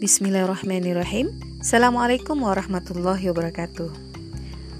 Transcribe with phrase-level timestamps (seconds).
[0.00, 1.28] Bismillahirrahmanirrahim.
[1.60, 3.92] Assalamualaikum warahmatullahi wabarakatuh.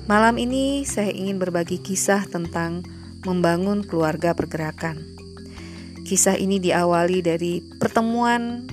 [0.08, 2.88] Malam ini saya ingin berbagi kisah tentang
[3.28, 4.96] membangun keluarga pergerakan.
[6.08, 8.64] Kisah ini diawali dari pertemuan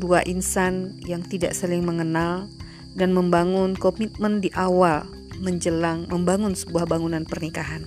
[0.00, 2.48] dua insan yang tidak saling mengenal
[2.96, 5.04] dan membangun komitmen di awal
[5.44, 7.84] menjelang membangun sebuah bangunan pernikahan.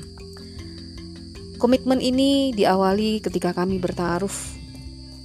[1.58, 4.62] Komitmen ini diawali ketika kami bertaruh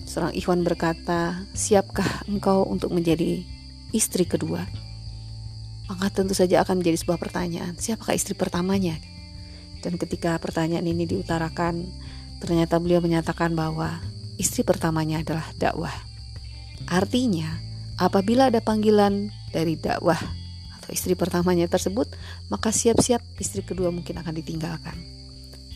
[0.08, 3.44] Seorang ikhwan berkata, "Siapkah engkau untuk menjadi
[3.92, 4.64] istri kedua?"
[5.88, 8.96] Maka tentu saja akan menjadi sebuah pertanyaan, siapakah istri pertamanya?
[9.84, 11.84] Dan ketika pertanyaan ini diutarakan,
[12.40, 14.00] ternyata beliau menyatakan bahwa
[14.40, 15.92] istri pertamanya adalah dakwah.
[16.88, 17.60] Artinya,
[18.00, 20.20] apabila ada panggilan dari dakwah
[20.80, 22.08] atau istri pertamanya tersebut,
[22.48, 24.96] maka siap-siap istri kedua mungkin akan ditinggalkan.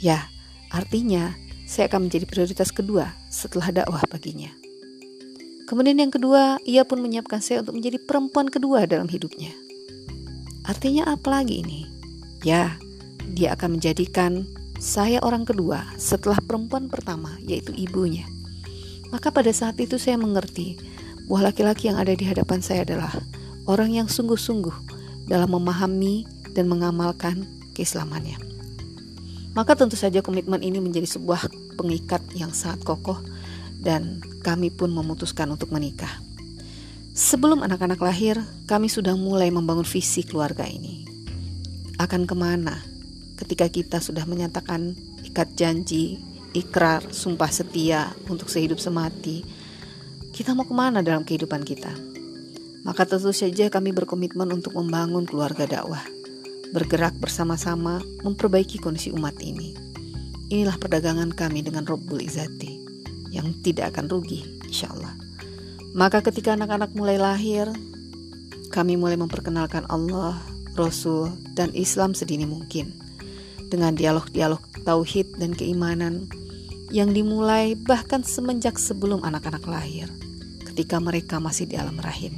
[0.01, 0.29] Ya,
[0.69, 1.37] artinya
[1.73, 4.53] saya akan menjadi prioritas kedua setelah dakwah baginya.
[5.65, 9.57] Kemudian yang kedua, ia pun menyiapkan saya untuk menjadi perempuan kedua dalam hidupnya.
[10.69, 11.89] Artinya apa lagi ini?
[12.45, 12.77] Ya,
[13.33, 14.45] dia akan menjadikan
[14.77, 18.29] saya orang kedua setelah perempuan pertama, yaitu ibunya.
[19.09, 20.77] Maka pada saat itu saya mengerti
[21.25, 23.17] bahwa laki-laki yang ada di hadapan saya adalah
[23.65, 24.77] orang yang sungguh-sungguh
[25.25, 28.53] dalam memahami dan mengamalkan keislamannya
[29.53, 33.19] maka tentu saja komitmen ini menjadi sebuah pengikat yang sangat kokoh
[33.83, 36.11] dan kami pun memutuskan untuk menikah.
[37.13, 41.05] Sebelum anak-anak lahir, kami sudah mulai membangun visi keluarga ini.
[42.01, 42.81] Akan ke mana
[43.37, 44.97] ketika kita sudah menyatakan
[45.29, 46.17] ikat janji,
[46.57, 49.45] ikrar, sumpah setia untuk sehidup semati,
[50.33, 51.93] kita mau ke mana dalam kehidupan kita?
[52.83, 56.03] Maka tentu saja kami berkomitmen untuk membangun keluarga dakwah
[56.73, 59.82] bergerak bersama-sama memperbaiki kondisi umat ini.
[60.53, 62.77] Inilah perdagangan kami dengan Rabbul Izzati
[63.33, 65.17] yang tidak akan rugi, insya Allah.
[65.97, 67.73] Maka ketika anak-anak mulai lahir,
[68.69, 70.37] kami mulai memperkenalkan Allah,
[70.77, 72.93] Rasul, dan Islam sedini mungkin.
[73.73, 76.29] Dengan dialog-dialog tauhid dan keimanan
[76.93, 80.13] yang dimulai bahkan semenjak sebelum anak-anak lahir,
[80.69, 82.37] ketika mereka masih di alam rahim.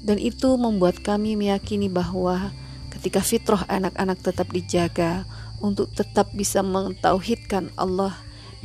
[0.00, 2.56] Dan itu membuat kami meyakini bahwa
[2.96, 5.28] ketika fitrah anak-anak tetap dijaga
[5.58, 8.14] untuk tetap bisa mentauhidkan Allah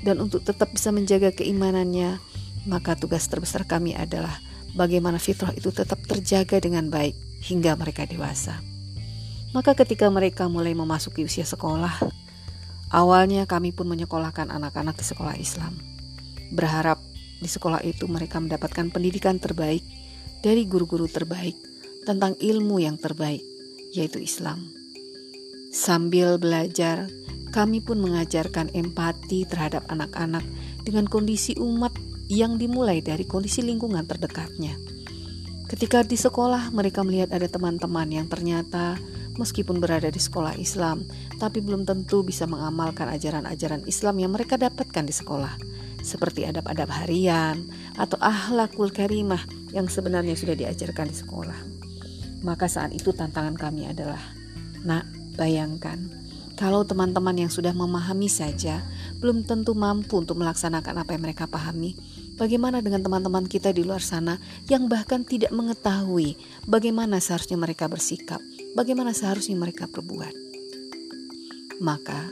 [0.04, 2.20] dan untuk tetap bisa menjaga keimanannya,
[2.68, 4.40] maka tugas terbesar kami adalah
[4.76, 8.60] bagaimana fitrah itu tetap terjaga dengan baik hingga mereka dewasa.
[9.54, 12.02] Maka ketika mereka mulai memasuki usia sekolah,
[12.90, 15.78] awalnya kami pun menyekolahkan anak-anak di sekolah Islam.
[16.50, 16.98] Berharap
[17.38, 19.86] di sekolah itu mereka mendapatkan pendidikan terbaik
[20.42, 21.56] dari guru-guru terbaik
[22.04, 23.46] tentang ilmu yang terbaik
[23.94, 24.83] yaitu Islam.
[25.74, 27.10] Sambil belajar,
[27.50, 30.46] kami pun mengajarkan empati terhadap anak-anak
[30.86, 31.98] dengan kondisi umat
[32.30, 34.78] yang dimulai dari kondisi lingkungan terdekatnya.
[35.66, 39.02] Ketika di sekolah, mereka melihat ada teman-teman yang ternyata
[39.34, 41.10] meskipun berada di sekolah Islam,
[41.42, 45.58] tapi belum tentu bisa mengamalkan ajaran-ajaran Islam yang mereka dapatkan di sekolah,
[46.06, 47.66] seperti adab-adab harian
[47.98, 49.42] atau ahlakul karimah
[49.74, 51.60] yang sebenarnya sudah diajarkan di sekolah.
[52.46, 54.22] Maka saat itu tantangan kami adalah,
[54.86, 56.24] nak, bayangkan
[56.54, 58.86] kalau teman-teman yang sudah memahami saja
[59.18, 61.98] belum tentu mampu untuk melaksanakan apa yang mereka pahami.
[62.34, 66.34] Bagaimana dengan teman-teman kita di luar sana yang bahkan tidak mengetahui
[66.66, 68.42] bagaimana seharusnya mereka bersikap,
[68.74, 70.34] bagaimana seharusnya mereka berbuat?
[71.82, 72.30] Maka,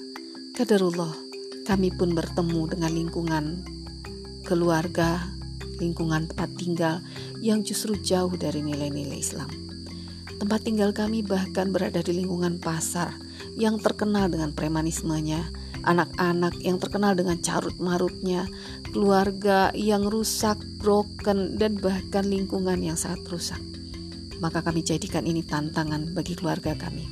[0.58, 1.14] kadarullah,
[1.70, 3.46] kami pun bertemu dengan lingkungan
[4.46, 5.22] keluarga,
[5.78, 6.96] lingkungan tempat tinggal
[7.46, 9.61] yang justru jauh dari nilai-nilai Islam.
[10.42, 13.14] Tempat tinggal kami bahkan berada di lingkungan pasar
[13.62, 15.38] yang terkenal dengan premanismenya,
[15.86, 18.50] anak-anak yang terkenal dengan carut marutnya,
[18.90, 23.62] keluarga yang rusak, broken, dan bahkan lingkungan yang sangat rusak.
[24.42, 27.06] Maka kami jadikan ini tantangan bagi keluarga kami.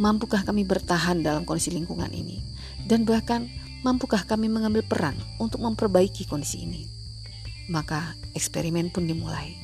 [0.00, 2.40] Mampukah kami bertahan dalam kondisi lingkungan ini?
[2.80, 3.44] Dan bahkan
[3.84, 6.88] mampukah kami mengambil peran untuk memperbaiki kondisi ini?
[7.68, 9.63] Maka eksperimen pun dimulai.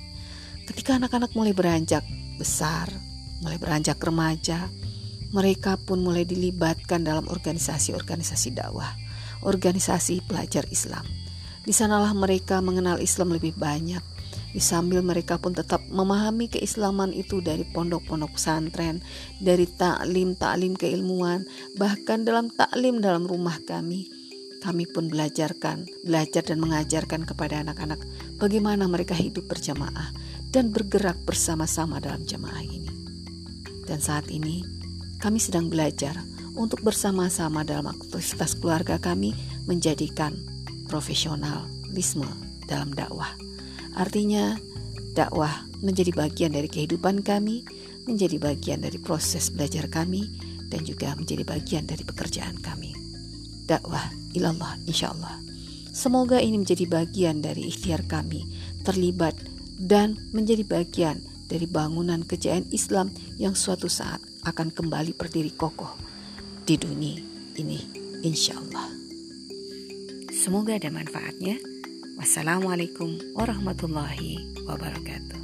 [0.70, 2.06] Ketika anak-anak mulai beranjak
[2.38, 2.86] besar,
[3.42, 4.70] mulai beranjak remaja,
[5.34, 8.94] mereka pun mulai dilibatkan dalam organisasi-organisasi dakwah,
[9.42, 11.02] organisasi pelajar Islam.
[11.66, 13.98] Di sanalah mereka mengenal Islam lebih banyak.
[14.54, 19.02] Di sambil mereka pun tetap memahami keislaman itu dari pondok-pondok pesantren,
[19.42, 21.50] dari taklim-taklim keilmuan,
[21.82, 24.06] bahkan dalam taklim dalam rumah kami.
[24.62, 27.98] Kami pun belajarkan, belajar dan mengajarkan kepada anak-anak
[28.36, 30.12] bagaimana mereka hidup berjamaah,
[30.50, 32.90] dan bergerak bersama-sama dalam jemaah ini.
[33.86, 34.62] Dan saat ini,
[35.18, 36.14] kami sedang belajar
[36.54, 39.34] untuk bersama-sama dalam aktivitas keluarga kami
[39.66, 40.34] menjadikan
[40.90, 42.26] profesionalisme
[42.66, 43.30] dalam dakwah.
[43.94, 44.54] Artinya,
[45.10, 47.66] Dakwah menjadi bagian dari kehidupan kami,
[48.06, 50.22] menjadi bagian dari proses belajar kami,
[50.70, 52.94] dan juga menjadi bagian dari pekerjaan kami.
[53.66, 54.06] Dakwah
[54.38, 55.34] ilallah insya Allah.
[55.90, 58.46] Semoga ini menjadi bagian dari ikhtiar kami,
[58.86, 59.34] terlibat
[59.80, 63.08] dan menjadi bagian dari bangunan kejayaan Islam
[63.40, 65.96] yang suatu saat akan kembali berdiri kokoh
[66.68, 67.16] di dunia
[67.56, 67.80] ini
[68.20, 68.86] insya Allah.
[70.30, 71.56] Semoga ada manfaatnya.
[72.20, 75.39] Wassalamualaikum warahmatullahi wabarakatuh.